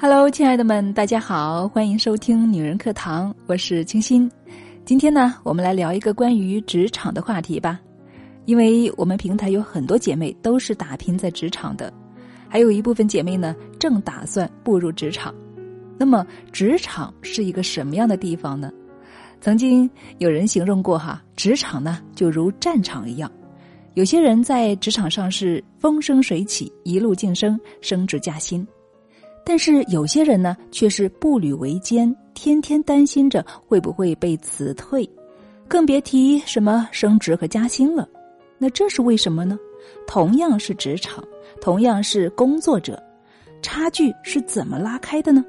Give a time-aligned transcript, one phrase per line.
[0.00, 4.30] Hello，亲爱的们，大家好，欢迎收听女人课堂，我是清新。
[4.84, 7.80] 今天呢，我们来聊一个关于职场的话题吧。
[8.44, 11.92] 因为我们平台有很多姐妹都是打拼在职场的，
[12.48, 15.34] 还有一部分姐妹呢正打算步入职场。
[15.98, 18.70] 那么，职场是一个什么样的地方呢？
[19.40, 23.28] 曾经有人形容过哈，职场呢就如战场一样，
[23.94, 28.64] 有些人在职场上是风生水起，一路晋升，升职加薪。
[29.48, 35.08] 但是有些人呢，却是步履维艰，天天担心着会不会被辞退，
[35.66, 38.06] 更别提什么升职和加薪了。
[38.58, 39.58] 那这是为什么呢？
[40.06, 41.24] 同样是职场，
[41.62, 43.02] 同样是工作者，
[43.62, 45.42] 差距是怎么拉开的呢？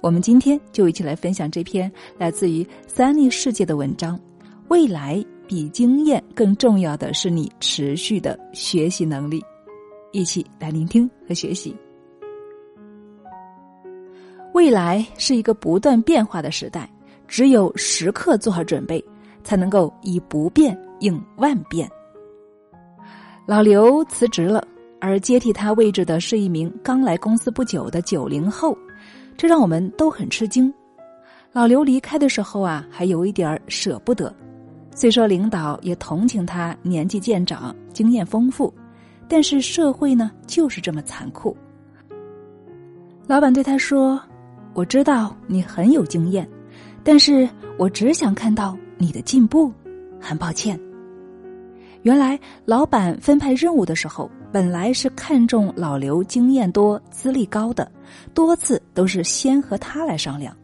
[0.00, 1.88] 我们今天就一起来分享这篇
[2.18, 4.18] 来自于三立世界的文章。
[4.66, 9.40] 未来比经验更重要的是你持续的学习能力，
[10.10, 11.72] 一起来聆听和学习。
[14.56, 16.90] 未来是一个不断变化的时代，
[17.28, 19.04] 只有时刻做好准备，
[19.44, 21.86] 才能够以不变应万变。
[23.44, 24.66] 老刘辞职了，
[24.98, 28.74] 而接替他位置的是一名刚来公司不久的九零后，
[29.36, 30.72] 这让我们都很吃惊。
[31.52, 34.34] 老刘离开的时候啊，还有一点舍不得。
[34.94, 38.72] 虽说领导也同情他年纪渐长、经验丰富，
[39.28, 41.54] 但是社会呢就是这么残酷。
[43.26, 44.18] 老板对他说。
[44.76, 46.46] 我知道你很有经验，
[47.02, 49.72] 但是我只想看到你的进步。
[50.20, 50.78] 很抱歉。
[52.02, 57.90] 原来老板分派任务的时候，本来是看中老刘经验多、资历高的，
[58.34, 60.54] 多次都是先和他来商量。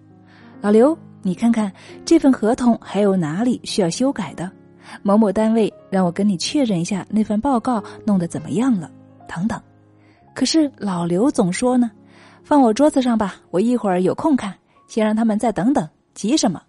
[0.61, 1.73] 老刘，你看看
[2.05, 4.51] 这份合同还有哪里需要修改的？
[5.03, 8.91] 某某单位让我跟你确认一下那份报告弄得怎么样了？
[9.27, 9.59] 等等。
[10.35, 11.91] 可是老刘总说呢。
[12.45, 14.55] 放我桌子上吧，我一会儿有空看。
[14.89, 16.61] 先让他们再等等，急什么？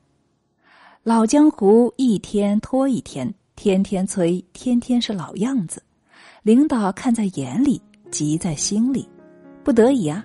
[1.04, 5.84] 老江湖一天拖一天，天天催，天天是老样子。
[6.42, 9.10] 领导看在眼里，急在心里，
[9.62, 10.24] 不得已啊，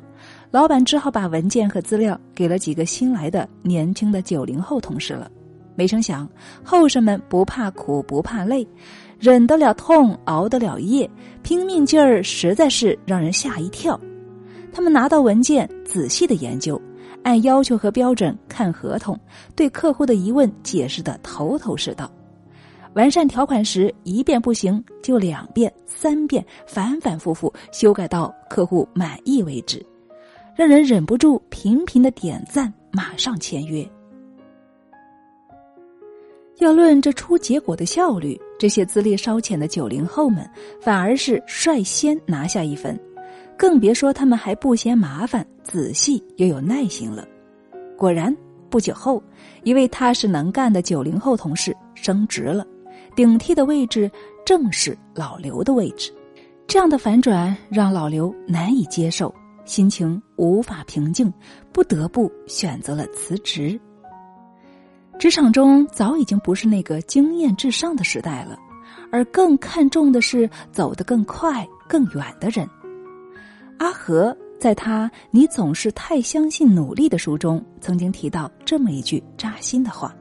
[0.53, 5.29] 老板只好把文件和资料给了几个新来的年轻的九零后同事了。
[5.75, 6.29] 没成想，
[6.63, 8.65] 后生们不怕苦不怕累，
[9.19, 11.11] 忍得了痛，熬得了夜，
[11.43, 13.99] 拼命劲儿，实在是让人吓一跳。
[14.73, 16.81] 他们拿到文件，仔细的研究，
[17.23, 19.19] 按要求和标准看合同，
[19.57, 22.11] 对客户的疑问解释的头头是道。
[22.95, 29.85] 完善条款时，一遍不行就两遍、三遍，反反复复修改到客户满意为止，
[30.57, 33.89] 让人忍不住频频的点赞，马上签约。
[36.59, 40.49] 要论这出结果的效率，这些资历稍浅的九零后们
[40.81, 42.99] 反而是率先拿下一分。
[43.59, 47.27] 更别说他们还不嫌麻烦、仔细又有耐心了。
[47.97, 48.35] 果然，
[48.71, 49.21] 不久后，
[49.65, 52.65] 一位踏实能干的九零后同事升职了，
[53.17, 54.09] 顶替的位置
[54.47, 56.13] 正是老刘的位置。
[56.69, 61.33] 这样的反转让老刘难以接受，心情无法平静，
[61.73, 63.79] 不得不选择了辞职。
[65.19, 68.57] 职场中早已经不是那个经验至上的时代了，
[69.11, 72.69] 而更看重的是走得更快、更远的人。
[73.79, 80.15] 阿和在他《你总是太相信努力》的书中，曾经提到这么一句扎心的话：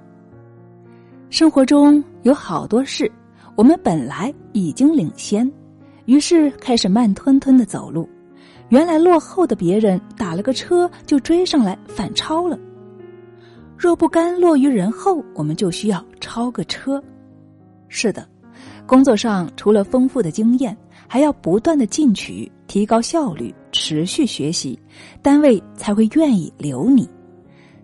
[1.29, 3.12] 生活中有好多事，
[3.56, 5.51] 我们本来已经领先，
[6.06, 8.07] 于是开始慢吞吞的走路，
[8.69, 12.57] 原来落后的别人打了个车就追上来反超了。
[13.75, 17.03] 若不甘落于人后，我们就需要超个车。
[17.88, 18.28] 是的，
[18.85, 20.78] 工作上除了丰富的经验。
[21.07, 24.78] 还要不断的进取，提高效率，持续学习，
[25.22, 27.09] 单位才会愿意留你。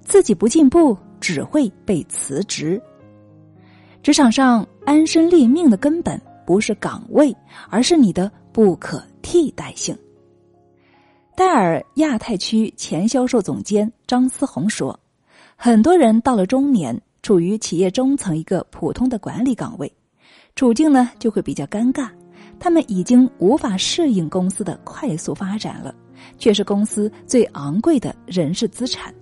[0.01, 2.81] 自己不进步，只会被辞职。
[4.01, 7.33] 职场上安身立命的根本不是岗位，
[7.69, 9.97] 而是你的不可替代性。
[11.35, 14.99] 戴尔亚太区前销售总监张思红说
[15.55, 19.91] ：“很多人到了中年，处于企业中层一个普通的管理岗位，
[20.55, 22.09] 处境呢就会比较尴尬。”
[22.59, 25.93] 他们已经无法适应公司的快速发展了，
[26.37, 29.13] 却是公司最昂贵的人事资产，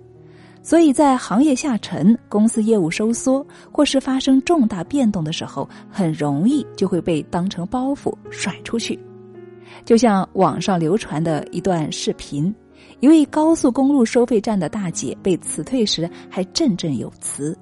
[0.62, 8.98] 所以在行业下沉、公司业务收缩或是发生重大变动的时候，很容易就会被当成包袱甩出去。
[9.84, 12.54] 就像网上流传的一段视频，
[13.00, 17.56] 一位高速公路收费站的大姐被辞退时还振振有词：“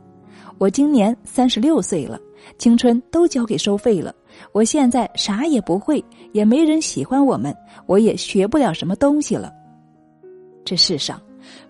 [0.59, 2.21] 我今年三十六岁了，
[2.59, 4.15] 青春都交给收费了。”
[4.53, 7.55] 我现在啥也不会，也没人喜欢我们，
[7.87, 9.53] 我也学不了什么东西了。
[10.65, 11.21] 这世上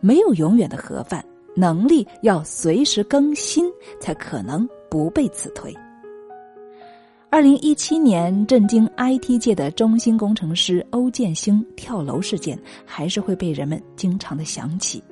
[0.00, 1.24] 没有永远的盒饭，
[1.54, 3.64] 能力要随时更新，
[4.00, 5.74] 才可能不被辞退。
[7.30, 15.02] 二零一七年震惊 IT 界的中兴工程师欧建兴跳楼事件，还是会被人们经常的想起。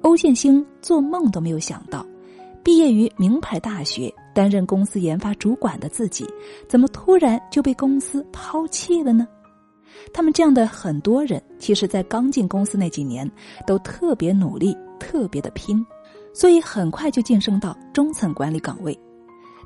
[0.00, 2.06] 欧建兴做梦都没有想到，
[2.64, 6.26] 毕业于名牌大学、担任公司研发主管的自己，
[6.68, 9.26] 怎么突然就被公司抛弃了呢？
[10.12, 13.28] 他们这样的很多人，其实，在刚进公司那几年，
[13.66, 15.82] 都特别努力、特别的拼，
[16.34, 18.96] 所以很快就晋升到中层管理岗位。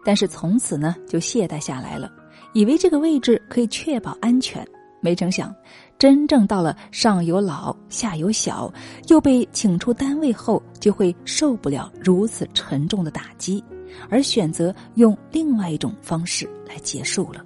[0.04, 2.08] 但是从此呢，就懈怠下来了，
[2.52, 4.64] 以为这个位置可以确保安全。
[5.02, 5.52] 没成想，
[5.98, 8.72] 真正到了上有老下有小，
[9.08, 13.64] 又被请出单位后，就会受不了如此沉重的打击，
[14.08, 17.44] 而选择用另外一种方式来结束了。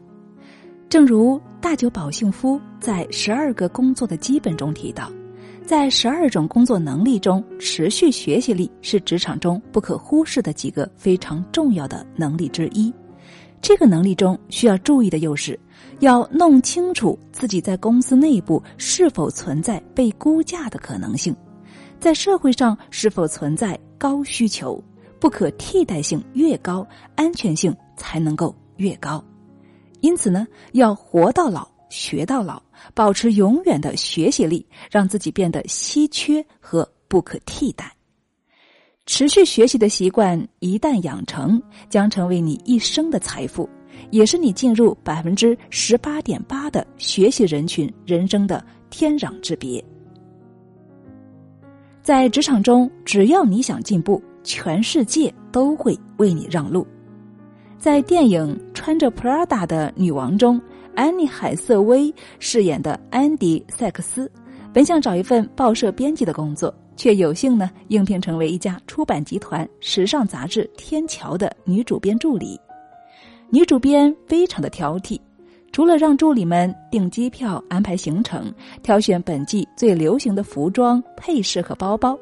[0.89, 5.11] 正如大久保幸夫在《十二个工作的基本》中提到，
[5.67, 12.93] 在十二种工作能力中，持续学习力是职场中不可忽视的几个非常重要的能力之一。
[13.61, 15.59] 这个能力中需要注意的又是，
[16.01, 21.35] 要弄清楚自己在公司内部是否存在被估价的可能性，
[21.99, 24.81] 在社会上是否存在高需求，
[25.21, 29.25] 不可替代性越高，安全性才能够越高。
[30.01, 32.63] 因此呢，要活到老学到老，
[32.93, 37.91] 保持永远的学习力，让自己变得稀缺和不可替代。
[39.07, 43.69] 持续学习的习惯一旦养成，将成为你一生的财富，
[44.11, 49.85] 也是你进入百分之十八点八的学习人群人生的天壤之别。
[52.03, 56.87] 在职场中，只要你想进步，全世界都会为你让路。
[57.77, 60.61] 在电影《穿着 Prada 的女王》中，
[60.95, 64.31] 安妮海瑟薇饰演的安迪塞克斯，
[64.73, 72.59] 本想找一份报社编辑的工作，却有幸呢应聘成为一家出版集团时尚杂志《天桥》的女主编助理。
[73.51, 75.21] 女主编非常的挑剔。
[75.75, 82.17] 除了让助理们订机票、安排行程、挑选本季最流行的服装、配饰和包包，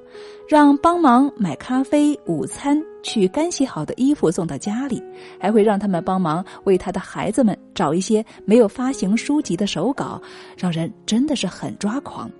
[0.48, 5.02] 让帮忙买咖啡、午餐、取干洗好的衣服送到家里，
[5.38, 10.18] 还会让他们帮忙为他的孩子们找一些没有发行书籍的手稿，
[10.56, 12.30] 让人真的是很抓狂。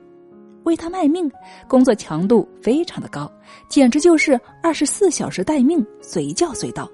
[0.62, 1.30] 为他卖命，
[1.68, 3.30] 工作强度非常的高，
[3.68, 6.90] 简直就是二十四小时待命，随叫随到。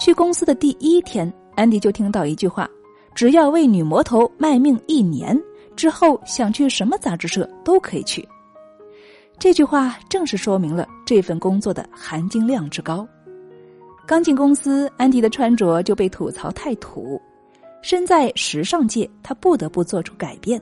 [0.00, 2.68] 去公司的第一天，安迪就听到一句话。
[3.16, 5.34] 只要为女魔头卖命一年
[5.74, 8.26] 之后，想去什么杂志社都可以去。
[9.38, 13.08] 这句话正是说明了这份工作的含金量之高。
[14.06, 17.18] 刚进公司，安迪的穿着就被吐槽太土。
[17.80, 20.60] 身在时尚界，他不得不做出改变，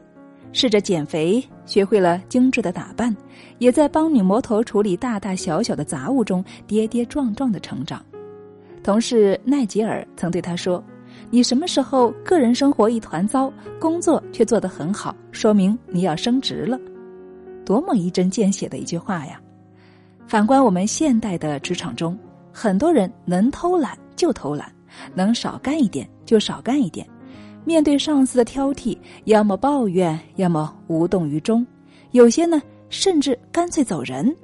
[0.52, 3.14] 试着减肥，学会了精致的打扮，
[3.58, 8.00] 也在帮女魔头处理大大小小的杂物中跌跌撞撞的成长。
[8.84, 10.80] 同事奈吉尔曾对他说。
[11.30, 16.78] 你什么时候个人生活一团糟，工作却做得很好，说明你要升职了，
[17.64, 19.40] 多么一针见血的一句话呀！
[20.26, 22.18] 反观我们现代的职场中，
[22.52, 24.72] 很多人能偷懒就偷懒，
[25.14, 27.06] 能少干一点就少干一点，
[27.64, 31.66] 面对上司的挑剔，要么抱怨，要么无动于衷，
[32.12, 34.34] 有些呢甚至干脆走人。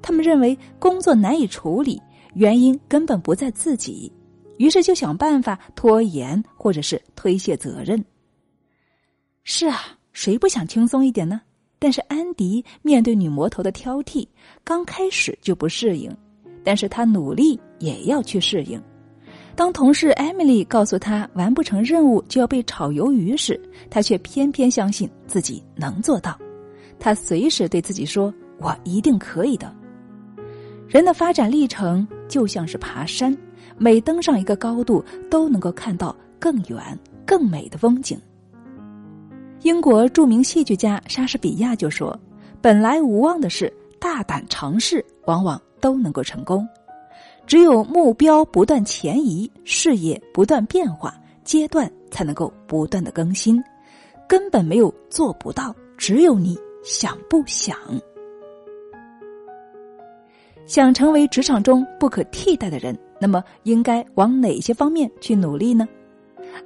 [0.00, 2.00] 他们认为工作难以处理，
[2.34, 4.10] 原因根本不在自己。
[4.58, 8.04] 于是就想办法拖延，或者是推卸责任。
[9.44, 9.80] 是啊，
[10.12, 11.40] 谁不想轻松一点呢？
[11.78, 14.26] 但是安迪面对女魔头的挑剔，
[14.64, 16.14] 刚开始就不适应，
[16.64, 18.82] 但是他努力也要去适应。
[19.54, 26.38] 当同事艾米丽告诉他完不成任务就要被炒鱿鱼时，他却偏偏相信自己能做到。
[26.98, 29.72] 他随时对自己说：“我一定可以的。”
[30.88, 33.36] 人的发展历程就像是爬山。
[33.78, 38.20] 每登上一个高度，都能够看到更远、更美的风景。
[39.62, 42.18] 英国著名戏剧家莎士比亚就说
[42.60, 46.66] ：“本来无望的事，大胆尝试，往往都能够成功。
[47.46, 53.62] 只有目标不断前移，事业不断变化，阶段才能够不断的更新。
[54.28, 57.76] 根本没有做不到，只有你想不想。
[60.66, 65.86] 想成为职场中不可替代的人。”那么应该往哪些方面去努力呢？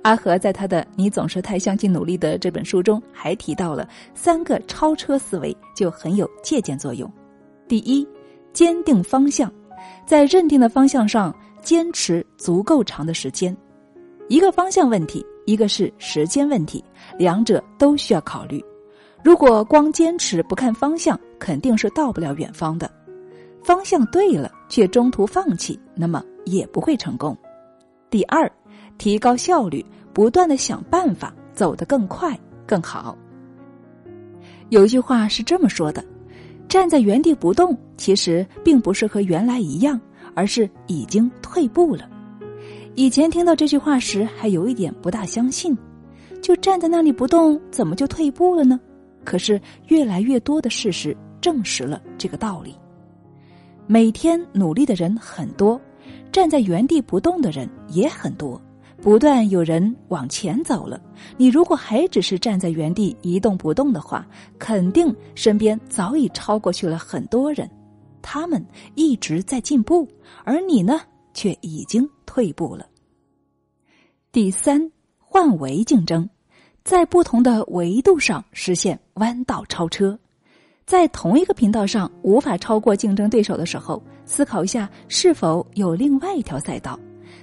[0.03, 7.11] 阿和在他的《你总是太相信努力》的这本书中，还提到了三个超车思维，就很有借鉴作用。
[7.67, 8.07] 第一，
[8.53, 9.53] 坚定方向，
[10.07, 13.57] 在认定的方向上坚持足够长的时间。
[14.29, 16.83] 一个方向问题，一个是时间问题，
[17.19, 18.63] 两者都需要考虑。
[19.25, 22.91] 如果光坚持不看方向，肯定是到不了远方的。
[23.63, 27.37] 方向对了，却中途放弃，那么也不会成功。
[28.09, 28.51] 第二，
[28.97, 32.35] 提高效率，不断的想办法，走得更快
[32.67, 33.15] 更好。
[34.71, 36.03] 有一句话是这么说的：
[36.71, 40.01] 站在原地不动，其实并不是和原来一样，
[40.35, 42.09] 而是已经退步了。
[42.95, 45.77] 以前听到这句话时，还有一点不大相信，
[46.41, 48.81] 就站在那里不动，怎么就退步了呢？
[49.23, 52.75] 可是越来越多的事实证实了这个道理。
[53.87, 55.81] 每天努力的人很多，
[56.31, 58.61] 站在原地不动的人也很多，
[59.03, 61.01] 不断有人往前走了。
[61.37, 64.27] 你如果还只是站在原地一动不动的话，
[64.59, 67.69] 肯定身边早已超过去了很多人，
[68.23, 70.09] 他们一直在进步，
[70.45, 71.01] 而你呢，
[71.35, 72.87] 却已经退步了。
[74.31, 76.27] 第三，换维竞争，
[76.85, 80.19] 在不同的维度上实现弯道超车。
[80.85, 86.99] 在同一个频道上无法超过竞争对手的时候，思考一下是否有另外一条赛道，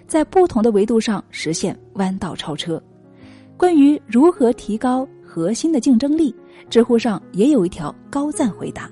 [0.08, 2.82] 在不同的维度上实现弯道超车。
[3.58, 6.36] 关于如何提高核心的竞争力，
[6.70, 8.90] 知乎上也有一条高赞回答：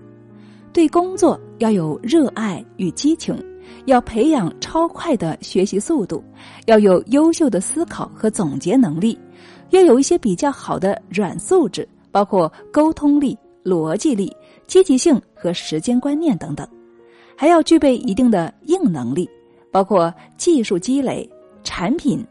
[0.74, 3.38] 对工作要有热爱与激情，
[3.86, 6.24] 要培养超快的学习速度，
[6.66, 9.18] 要有优秀的思考和总结能力，
[9.70, 13.38] 要有一些比较好的软素质，包括沟通力。
[13.68, 14.34] 逻辑力、
[14.66, 16.66] 积极性和时间观念等等，
[17.36, 19.30] 还要具备一定的硬能力，
[19.72, 21.30] 包括技术积累、
[21.66, 22.26] 产品、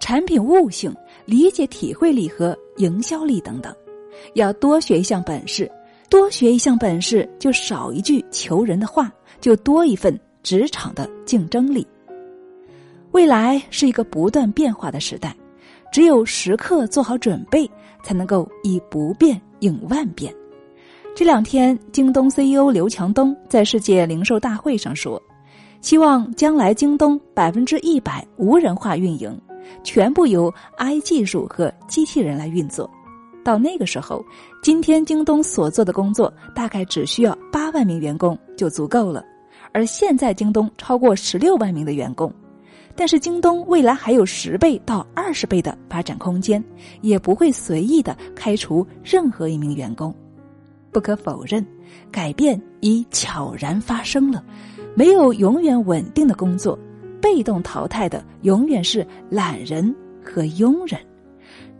[0.00, 0.92] 产品悟性、
[1.24, 3.72] 理解体会力和营销力等等。
[4.34, 5.70] 要多学一项本事，
[6.10, 11.86] 多学一项本事就少一句求人的话，就多一份职场的竞争力。
[13.12, 15.36] 未来是一个不断变化的时代，
[15.94, 17.70] 只有时刻做好准备，
[18.02, 19.40] 才能够以不变。
[19.60, 20.34] 应万变。
[21.14, 25.22] 这两天，京东 CEO 刘强东在世界零售大会上说，
[25.80, 29.40] 希望将来京东百分之一百无人化运营，
[29.84, 32.90] 全部由 I 技术和机器人来运作。
[33.44, 34.24] 到那个时候，
[34.64, 39.24] 今天京东所做的工作大概只需要八万名员工就足够了，
[39.72, 42.34] 而现在京东超过十六万名的员工。
[42.96, 46.62] 但是京东未来还有十倍到二十倍的发展空间，
[47.00, 50.14] 也不会随意的开除任何一名员工。
[50.92, 51.66] 不可否认，
[52.12, 54.44] 改变已悄然发生了。
[54.94, 56.78] 没有永远稳定的工作，
[57.20, 61.00] 被动淘汰的永远是懒人和庸人。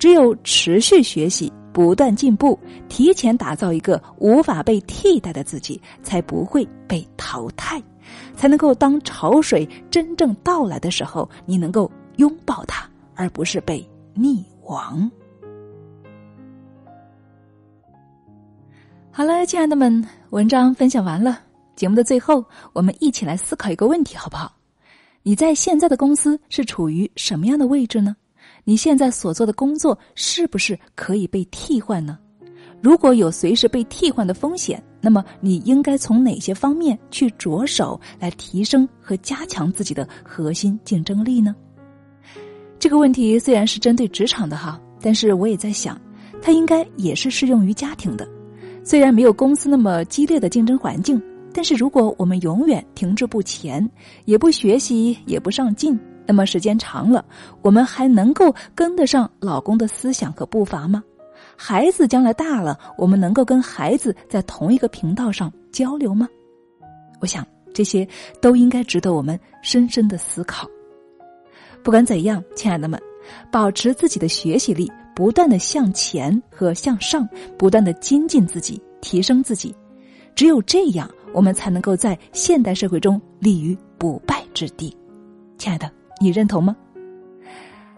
[0.00, 7.80] 只有持续学习、不断进步，提前打造一个无法被替代的自己，才不会被淘汰。
[8.36, 15.10] 才能够当潮水真正到来的时候，你能够拥抱它，而不是被溺亡。
[19.10, 21.40] 好了，亲爱的们，文章分享完了。
[21.76, 24.54] 节目的最后，我们一起来思考一个问题，好不好？
[25.22, 28.16] 你在现在的公司是处于什么样的位置呢？
[28.64, 32.18] 你现在所做的工作是不是可以被替换呢？
[32.84, 41.56] 如果有随时被替换的风险，那么你应该从哪些方面去着手来提升和加强自己的核心竞争力呢？
[42.78, 45.98] 这个问题虽然是针对职场的哈，但是我也在想，
[46.42, 48.28] 它应该也是适用于家庭的。
[48.84, 51.18] 虽然没有公司那么激烈的竞争环境，
[51.54, 53.90] 但是如果我们永远停滞不前，
[54.26, 57.24] 也不学习，也不上进，那么时间长了，
[57.62, 61.02] 我们还能够跟得上老公的思想和步伐吗？
[61.56, 66.28] 孩子将来大了，我们能够跟孩子在同一个频道上交流吗？
[67.20, 68.06] 我想这些
[68.40, 70.68] 都应该值得我们深深的思考。
[71.82, 73.00] 不管怎样，亲爱的们，
[73.50, 79.74] 保持自己的学习力，不断的向前和向上，不断的精进自己，提升自己。
[80.34, 84.96] 只有这样，我们才能够在现代社会中立于不败之地。
[85.58, 86.76] 亲爱的，你认同吗？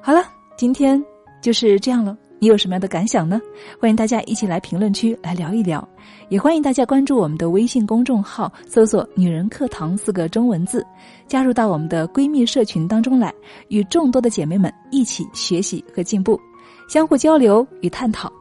[0.01, 0.23] 好了，
[0.57, 1.03] 今天
[1.41, 2.17] 就是这样了。
[2.47, 3.41] 你有什么样的感想呢？
[3.81, 5.85] 欢迎大家一起来评论区来聊一聊，
[6.29, 10.87] 也欢迎大家关注我们的微信公众号，搜索“女人课堂”四个中文字，
[11.26, 13.35] 加入到我们的闺蜜社群当中来，
[13.67, 16.41] 与众多的姐妹们一起学习和进步，
[16.88, 18.33] 相互交流与探讨。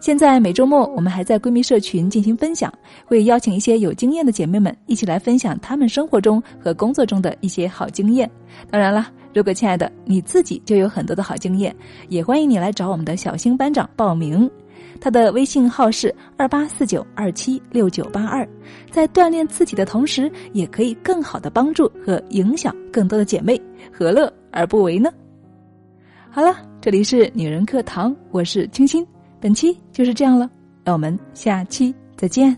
[0.00, 2.72] 现在每周末我们还在闺蜜社群进行分享，
[3.04, 8.30] 会邀请一些有经验的姐妹们一起来分享她们生活中和工作中的一些好经验。
[8.70, 9.10] 当然了。
[9.34, 11.76] 如果亲爱的你自己就有很多的好经验，
[12.08, 14.50] 也欢迎你来找我们的小星班长报名。
[14.98, 18.48] 他的微信号是二八四九二七六九八二，
[18.90, 23.60] 在锻炼自己的同时，也可以更好的帮助和影响更多的姐妹，
[23.92, 25.12] 何乐而不为呢？
[26.30, 29.06] 好了，这里是女人课堂，我是清新，
[29.40, 30.50] 本期就是这样了，
[30.84, 32.56] 让我们下期再见。